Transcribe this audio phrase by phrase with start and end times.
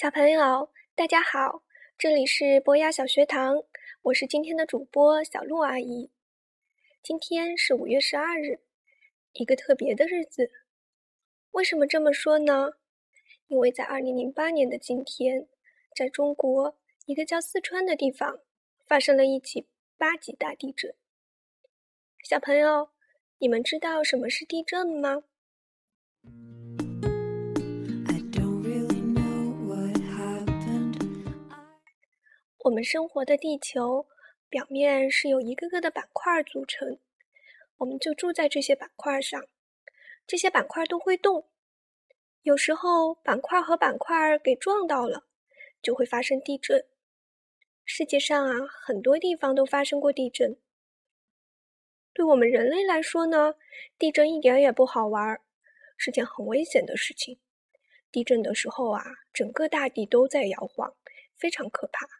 [0.00, 1.62] 小朋友，大家好，
[1.98, 3.62] 这里是博雅小学堂，
[4.00, 6.10] 我是今天的主播小鹿阿姨。
[7.02, 8.60] 今天是五月十二日，
[9.34, 10.52] 一个特别的日子。
[11.50, 12.70] 为什么这么说呢？
[13.48, 15.46] 因为在二零零八年的今天，
[15.94, 18.40] 在中国一个叫四川的地方，
[18.86, 20.94] 发生了一起八级大地震。
[22.24, 22.88] 小朋友，
[23.36, 25.24] 你们知道什么是地震吗？
[32.64, 34.06] 我们生活的地球
[34.50, 36.98] 表面是由一个个的板块组成，
[37.78, 39.46] 我们就住在这些板块上。
[40.26, 41.48] 这些板块都会动，
[42.42, 45.24] 有时候板块和板块给撞到了，
[45.80, 46.84] 就会发生地震。
[47.86, 50.58] 世界上啊，很多地方都发生过地震。
[52.12, 53.54] 对我们人类来说呢，
[53.98, 55.40] 地震一点也不好玩，
[55.96, 57.40] 是件很危险的事情。
[58.12, 59.02] 地震的时候啊，
[59.32, 60.94] 整个大地都在摇晃，
[61.34, 62.19] 非常可怕。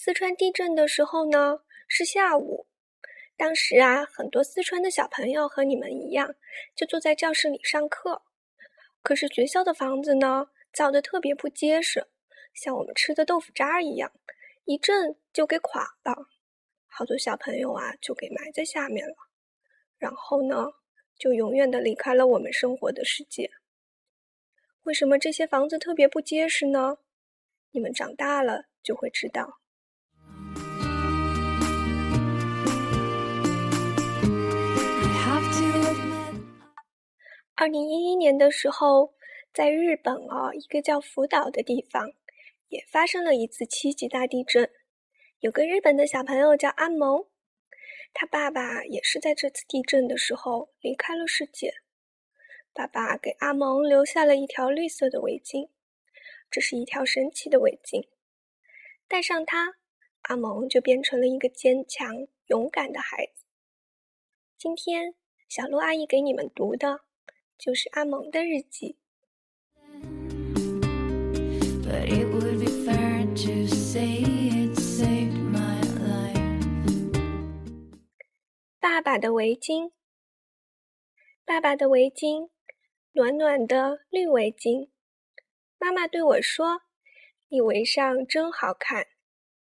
[0.00, 2.68] 四川地震的时候呢，是下午。
[3.36, 6.36] 当时啊，很多四川的小朋友和你们一样，
[6.76, 8.22] 就坐在教室里上课。
[9.02, 12.06] 可是学校的房子呢，造的特别不结实，
[12.54, 14.12] 像我们吃的豆腐渣一样，
[14.66, 16.28] 一震就给垮了。
[16.86, 19.16] 好多小朋友啊，就给埋在下面了。
[19.98, 20.74] 然后呢，
[21.18, 23.50] 就永远的离开了我们生活的世界。
[24.84, 26.98] 为什么这些房子特别不结实呢？
[27.72, 29.58] 你们长大了就会知道。
[37.60, 39.14] 二零一一年的时候，
[39.52, 42.12] 在日本哦，一个叫福岛的地方，
[42.68, 44.70] 也发生了一次七级大地震。
[45.40, 47.26] 有个日本的小朋友叫阿蒙，
[48.14, 51.74] 他爸爸也是在这次地震的时候离开了世界。
[52.72, 55.68] 爸爸给阿蒙留下了一条绿色的围巾，
[56.48, 58.06] 这是一条神奇的围巾，
[59.08, 59.74] 戴上它，
[60.20, 63.46] 阿蒙就变成了一个坚强勇敢的孩子。
[64.56, 65.16] 今天，
[65.48, 67.07] 小鹿阿姨给你们读的。
[67.58, 68.96] 就是阿蒙的日记。
[78.80, 79.92] 爸爸的围巾，
[81.44, 82.50] 爸爸的围巾，
[83.12, 84.90] 暖暖的绿围巾。
[85.78, 86.82] 妈妈对我说
[87.48, 89.06] ：“你围上真好看，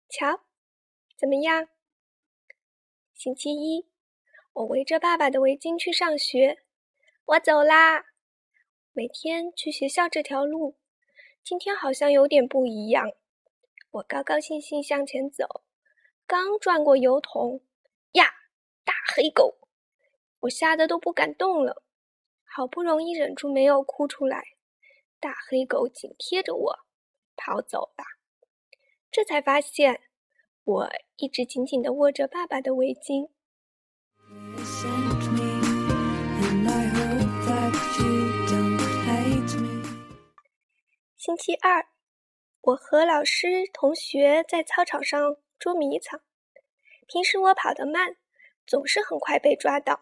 [0.09, 0.41] 瞧，
[1.18, 1.68] 怎么样？”
[3.16, 3.88] 星期一，
[4.53, 6.63] 我围着爸爸的围巾去上学。
[7.26, 8.06] 我走啦，
[8.92, 10.76] 每天去学校这条路，
[11.44, 13.12] 今天好像有点不一样。
[13.92, 15.64] 我高高兴兴向前走，
[16.26, 17.62] 刚转过油桶，
[18.14, 18.26] 呀，
[18.84, 19.60] 大黑狗！
[20.42, 21.84] 我吓得都不敢动了，
[22.44, 24.44] 好不容易忍住没有哭出来，
[25.20, 26.80] 大黑狗紧贴着我
[27.38, 28.04] 跑走了。
[29.10, 30.02] 这才发现，
[30.64, 33.30] 我一直紧紧地握着爸爸的围巾。
[41.24, 41.86] 星期二，
[42.62, 46.20] 我和老师、同学在操场上捉迷藏。
[47.08, 48.16] 平时我跑得慢，
[48.66, 50.02] 总是很快被抓到。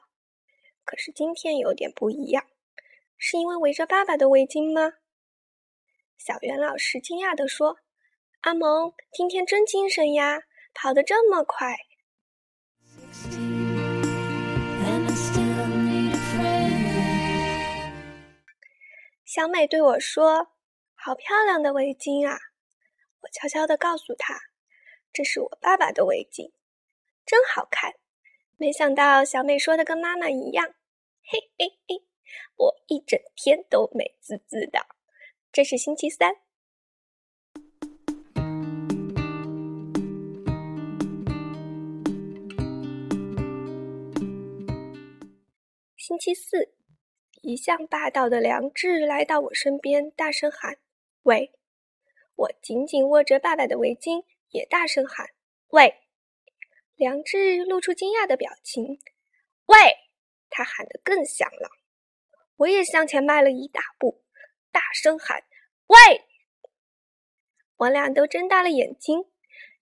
[0.85, 2.46] 可是今天有点不一样，
[3.18, 4.94] 是因为围着爸爸的围巾吗？
[6.18, 7.79] 小袁老师惊讶地说
[8.40, 10.44] ：“阿蒙，今天真精神呀，
[10.74, 11.68] 跑得这么快。”
[19.25, 20.52] 小美对我说。
[21.01, 22.37] 好漂亮的围巾啊！
[23.21, 24.37] 我悄悄地告诉他
[25.13, 26.51] ：“这是我爸爸的围巾，
[27.25, 27.93] 真好看。”
[28.59, 30.75] 没想到小美说的跟妈妈一样，
[31.23, 32.03] 嘿嘿嘿！
[32.57, 34.87] 我一整天都美滋滋的。
[35.53, 36.35] 这是星期三，
[45.95, 46.73] 星期四，
[47.41, 50.78] 一向霸道的梁志来到我身边，大声喊。
[51.29, 51.53] 喂！
[52.34, 55.29] 我紧紧握着爸爸的围巾，也大声喊
[55.70, 56.02] ：“喂！”
[56.97, 58.99] 梁志露出惊讶的表情。
[59.70, 59.78] “喂！”
[60.49, 61.70] 他喊得更响了。
[62.55, 64.23] 我也向前迈了一大步，
[64.72, 65.43] 大声喊
[65.85, 66.26] ：“喂！”
[67.78, 69.26] 我俩都睁大了眼睛，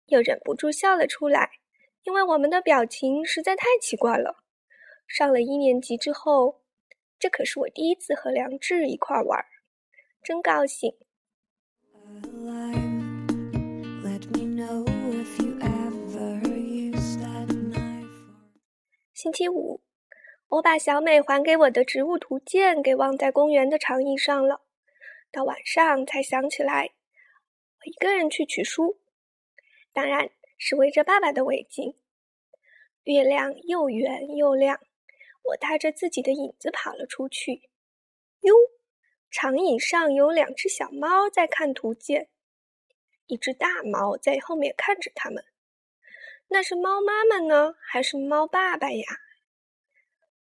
[0.07, 1.61] 又忍不住笑了出来，
[2.03, 4.43] 因为我们的表情实在太奇怪了。
[5.07, 6.61] 上了一年级之后，
[7.17, 9.45] 这可是我第一次和梁志一块玩，
[10.21, 10.93] 真高兴。
[19.13, 19.81] 星期五，
[20.47, 24.61] 我把小美还给我的植物图鉴给忘在公园的长椅上了，
[25.31, 26.93] 到晚上才想起来，
[27.79, 28.99] 我一个人去取书，
[29.91, 31.95] 当然是围着爸爸的围巾。
[33.03, 34.79] 月亮又圆又亮，
[35.43, 37.69] 我踏着自己的影子跑了出去。
[38.41, 38.55] 哟，
[39.29, 42.29] 长椅上有两只小猫在看图鉴，
[43.27, 45.43] 一只大猫在后面看着它们。
[46.47, 49.05] 那是猫妈妈呢，还是猫爸爸呀？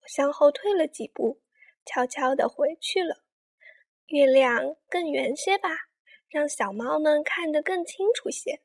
[0.03, 1.41] 我向后退了几步，
[1.87, 3.25] 悄悄地回去了。
[4.09, 5.71] 月亮更圆些吧，
[6.29, 8.61] 让小猫们看得更清楚些。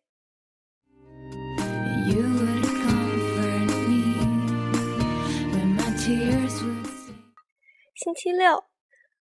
[7.95, 8.65] 星期六，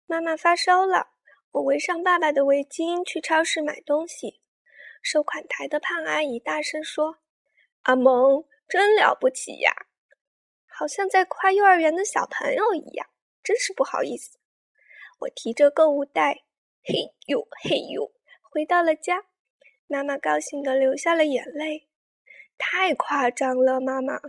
[0.07, 1.07] 妈妈发烧了，
[1.51, 4.39] 我围上爸爸的围巾去超市买东西。
[5.01, 7.17] 收款台的胖阿姨大声说
[7.83, 9.71] ：“阿蒙，真了不起呀！”
[10.69, 13.07] 好像在夸幼儿园的小朋友一样，
[13.43, 14.37] 真是不好意思。
[15.21, 16.43] 我提着购物袋，
[16.83, 18.11] 嘿呦嘿呦，
[18.43, 19.25] 回到了家。
[19.87, 21.87] 妈妈高兴的流下了眼泪。
[22.57, 24.19] 太夸张了，妈妈，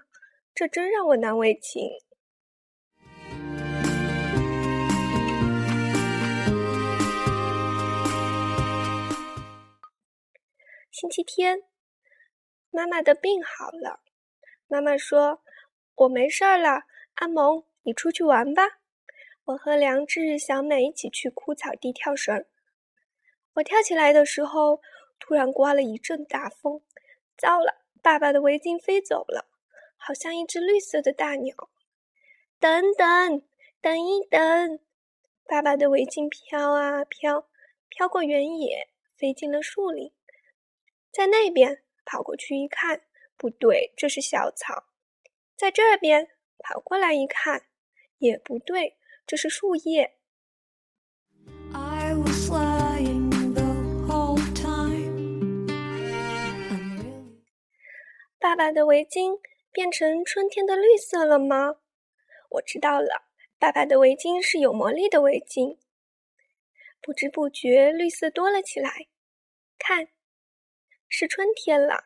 [0.54, 1.82] 这真让我难为情。
[10.98, 11.62] 星期天，
[12.70, 14.00] 妈妈的病好了。
[14.66, 15.42] 妈妈说。
[15.94, 16.84] 我没事儿了，
[17.16, 18.78] 阿蒙，你出去玩吧。
[19.44, 22.46] 我和梁志、小美一起去枯草地跳绳。
[23.56, 24.80] 我跳起来的时候，
[25.18, 26.80] 突然刮了一阵大风，
[27.36, 29.46] 糟了，爸爸的围巾飞走了，
[29.98, 31.54] 好像一只绿色的大鸟。
[32.58, 33.42] 等等，
[33.82, 34.80] 等一等，
[35.44, 37.46] 爸爸的围巾飘啊飘，
[37.90, 40.10] 飘过原野，飞进了树林。
[41.16, 43.00] 在那边跑过去一看，
[43.38, 44.84] 不对，这是小草。
[45.56, 46.28] 在这边
[46.58, 47.68] 跑过来一看，
[48.18, 50.18] 也不对，这是树叶。
[58.38, 59.40] 爸爸的围巾
[59.72, 61.76] 变成春天的绿色了吗？
[62.50, 65.78] 我知道了，爸爸的围巾是有魔力的围巾。
[67.00, 69.06] 不知不觉，绿色多了起来。
[69.78, 70.08] 看，
[71.08, 72.04] 是春天了。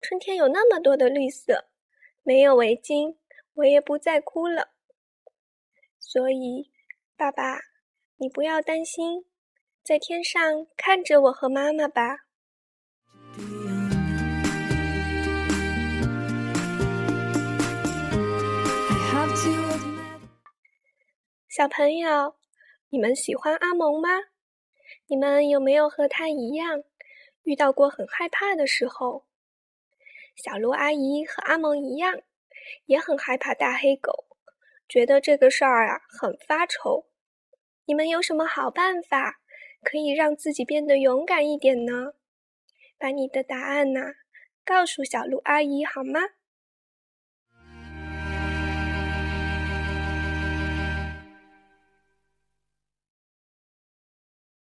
[0.00, 1.66] 春天有那么多的绿色。
[2.22, 3.16] 没有围巾，
[3.54, 4.68] 我也不再哭了。
[5.98, 6.70] 所以，
[7.16, 7.58] 爸爸，
[8.18, 9.24] 你不要担心，
[9.82, 12.18] 在天上看着我和妈妈吧。
[21.48, 22.36] 小朋友，
[22.90, 24.10] 你们喜欢阿蒙吗？
[25.06, 26.82] 你们有没有和他一样，
[27.50, 29.26] 遇到过很害怕的时候？
[30.36, 32.20] 小鹿阿姨和阿蒙一样，
[32.84, 34.26] 也很害怕大黑狗，
[34.88, 37.08] 觉得这个事儿啊很发愁。
[37.86, 39.40] 你们有什么好办法
[39.82, 42.12] 可以让自己变得勇敢一点呢？
[42.96, 44.00] 把你的答案呢
[44.64, 46.20] 告诉小鹿阿姨好吗？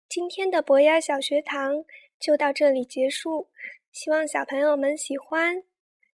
[0.09, 1.85] 今天的博雅小学堂
[2.21, 3.49] 就到这里结束。
[3.91, 5.63] 希望小朋友们喜欢，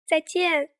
[0.06, 0.75] 再见。